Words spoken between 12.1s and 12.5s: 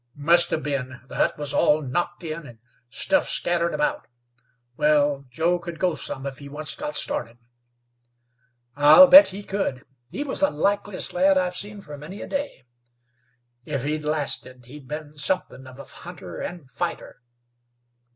a